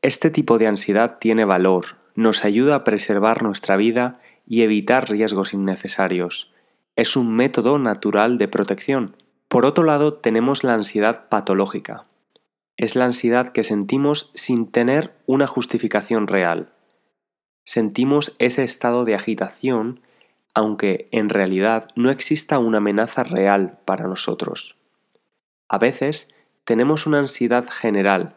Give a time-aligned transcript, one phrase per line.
[0.00, 5.52] este tipo de ansiedad tiene valor, nos ayuda a preservar nuestra vida y evitar riesgos
[5.52, 6.52] innecesarios
[6.96, 9.16] es un método natural de protección.
[9.48, 12.04] Por otro lado, tenemos la ansiedad patológica.
[12.76, 16.72] Es la ansiedad que sentimos sin tener una justificación real.
[17.64, 20.00] Sentimos ese estado de agitación
[20.56, 24.78] aunque en realidad no exista una amenaza real para nosotros.
[25.68, 26.28] A veces
[26.64, 28.36] tenemos una ansiedad general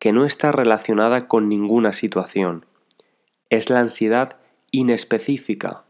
[0.00, 2.66] que no está relacionada con ninguna situación.
[3.50, 4.36] Es la ansiedad
[4.72, 5.84] inespecífica.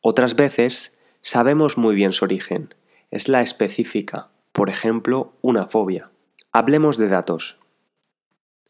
[0.00, 2.74] Otras veces Sabemos muy bien su origen.
[3.10, 6.10] Es la específica, por ejemplo, una fobia.
[6.52, 7.58] Hablemos de datos.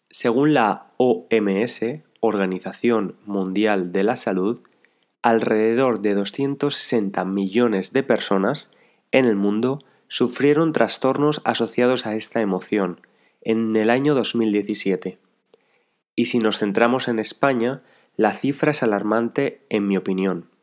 [0.08, 1.81] Según la OMS,
[2.20, 4.60] Organización Mundial de la Salud,
[5.20, 8.71] alrededor de 260 millones de personas
[9.10, 13.00] en el mundo sufrieron trastornos asociados a esta emoción
[13.41, 15.19] en el año 2017.
[16.15, 17.82] Y si nos centramos en España,
[18.15, 20.53] la cifra es alarmante en mi opinión.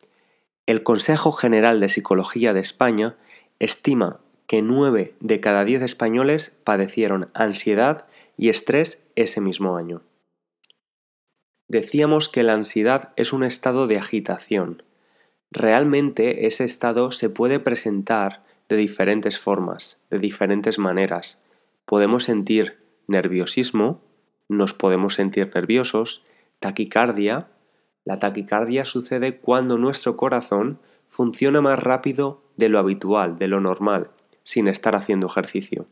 [0.71, 3.17] El Consejo General de Psicología de España
[3.59, 10.01] estima que 9 de cada 10 españoles padecieron ansiedad y estrés ese mismo año.
[11.67, 14.83] Decíamos que la ansiedad es un estado de agitación.
[15.51, 21.41] Realmente ese estado se puede presentar de diferentes formas, de diferentes maneras.
[21.83, 23.99] Podemos sentir nerviosismo,
[24.47, 26.23] nos podemos sentir nerviosos,
[26.61, 27.49] taquicardia,
[28.03, 34.09] la taquicardia sucede cuando nuestro corazón funciona más rápido de lo habitual, de lo normal,
[34.43, 35.87] sin estar haciendo ejercicio.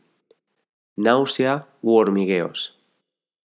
[0.96, 2.78] Náusea u hormigueos.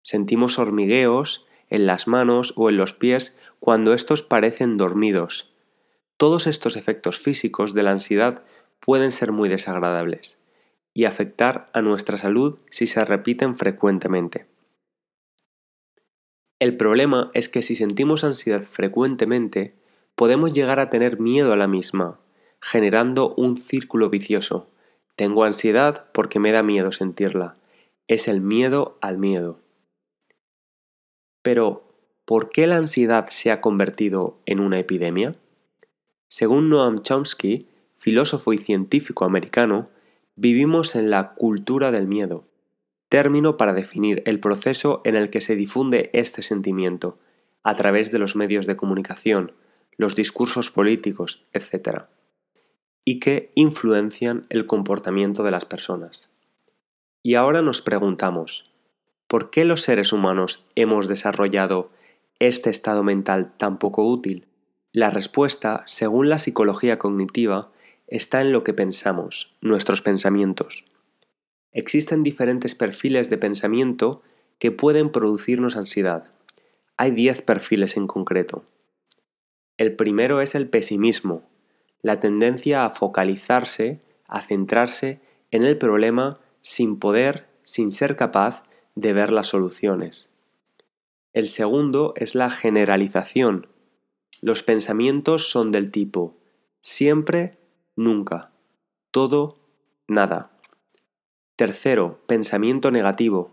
[0.02, 5.52] Sentimos hormigueos en las manos o en los pies cuando estos parecen dormidos.
[6.16, 8.44] Todos estos efectos físicos de la ansiedad
[8.80, 10.38] pueden ser muy desagradables
[10.92, 14.46] y afectar a nuestra salud si se repiten frecuentemente.
[16.64, 19.74] El problema es que si sentimos ansiedad frecuentemente,
[20.14, 22.18] podemos llegar a tener miedo a la misma,
[22.58, 24.66] generando un círculo vicioso.
[25.14, 27.52] Tengo ansiedad porque me da miedo sentirla.
[28.08, 29.58] Es el miedo al miedo.
[31.42, 31.82] Pero,
[32.24, 35.36] ¿por qué la ansiedad se ha convertido en una epidemia?
[36.28, 39.84] Según Noam Chomsky, filósofo y científico americano,
[40.34, 42.44] vivimos en la cultura del miedo
[43.14, 47.14] término para definir el proceso en el que se difunde este sentimiento,
[47.62, 49.52] a través de los medios de comunicación,
[49.96, 52.06] los discursos políticos, etc.,
[53.04, 56.32] y que influencian el comportamiento de las personas.
[57.22, 58.72] Y ahora nos preguntamos,
[59.28, 61.86] ¿por qué los seres humanos hemos desarrollado
[62.40, 64.48] este estado mental tan poco útil?
[64.90, 67.70] La respuesta, según la psicología cognitiva,
[68.08, 70.84] está en lo que pensamos, nuestros pensamientos
[71.74, 74.22] existen diferentes perfiles de pensamiento
[74.58, 76.32] que pueden producirnos ansiedad.
[76.96, 78.64] Hay 10 perfiles en concreto.
[79.76, 81.42] El primero es el pesimismo,
[82.00, 89.12] la tendencia a focalizarse, a centrarse en el problema sin poder, sin ser capaz de
[89.12, 90.30] ver las soluciones.
[91.34, 93.66] El segundo es la generalización.
[94.40, 96.36] Los pensamientos son del tipo
[96.84, 97.56] siempre,
[97.96, 98.52] nunca,
[99.10, 99.58] todo,
[100.06, 100.53] nada.
[101.56, 103.48] Tercero, pensamiento negativo.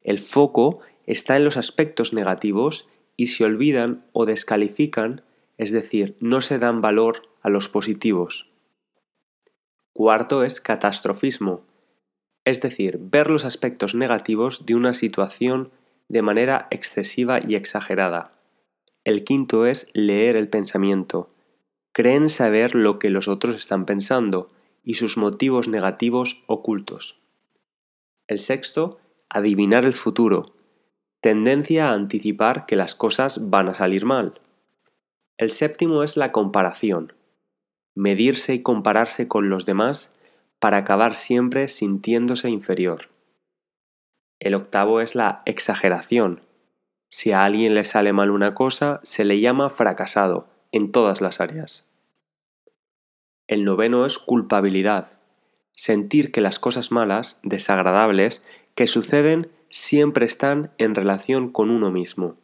[0.00, 5.22] El foco está en los aspectos negativos y se olvidan o descalifican,
[5.56, 8.50] es decir, no se dan valor a los positivos.
[9.92, 11.62] Cuarto es catastrofismo,
[12.44, 15.70] es decir, ver los aspectos negativos de una situación
[16.08, 18.32] de manera excesiva y exagerada.
[19.04, 21.28] El quinto es leer el pensamiento.
[21.92, 24.50] Creen saber lo que los otros están pensando
[24.82, 27.23] y sus motivos negativos ocultos.
[28.26, 28.98] El sexto,
[29.28, 30.54] adivinar el futuro.
[31.20, 34.40] Tendencia a anticipar que las cosas van a salir mal.
[35.36, 37.12] El séptimo es la comparación
[37.94, 40.12] medirse y compararse con los demás
[40.58, 43.08] para acabar siempre sintiéndose inferior.
[44.40, 46.40] El octavo es la exageración.
[47.10, 51.40] Si a alguien le sale mal una cosa, se le llama fracasado en todas las
[51.40, 51.88] áreas.
[53.46, 55.13] El noveno es culpabilidad.
[55.76, 58.42] Sentir que las cosas malas, desagradables,
[58.74, 62.36] que suceden siempre están en relación con uno mismo.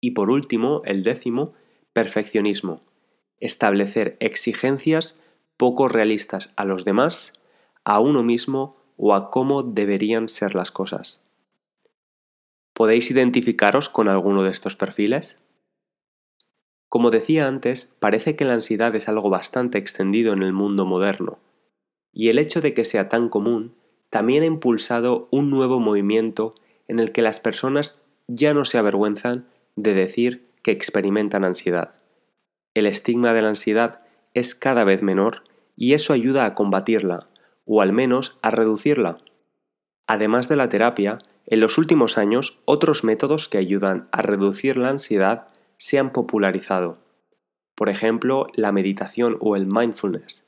[0.00, 1.54] Y por último, el décimo,
[1.92, 2.82] perfeccionismo
[3.42, 5.20] establecer exigencias
[5.56, 7.32] poco realistas a los demás,
[7.84, 11.24] a uno mismo o a cómo deberían ser las cosas.
[12.72, 15.38] ¿Podéis identificaros con alguno de estos perfiles?
[16.88, 21.38] Como decía antes, parece que la ansiedad es algo bastante extendido en el mundo moderno,
[22.12, 23.74] y el hecho de que sea tan común
[24.10, 26.54] también ha impulsado un nuevo movimiento
[26.88, 32.02] en el que las personas ya no se avergüenzan de decir que experimentan ansiedad
[32.74, 34.00] el estigma de la ansiedad
[34.34, 35.44] es cada vez menor
[35.76, 37.28] y eso ayuda a combatirla,
[37.66, 39.18] o al menos a reducirla.
[40.06, 44.88] Además de la terapia, en los últimos años otros métodos que ayudan a reducir la
[44.88, 45.48] ansiedad
[45.78, 46.98] se han popularizado.
[47.74, 50.44] Por ejemplo, la meditación o el mindfulness.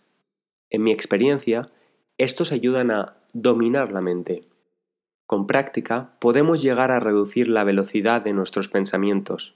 [0.75, 1.71] En mi experiencia,
[2.19, 4.49] estos ayudan a dominar la mente.
[5.25, 9.55] Con práctica podemos llegar a reducir la velocidad de nuestros pensamientos